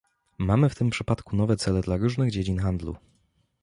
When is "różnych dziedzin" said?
1.97-2.59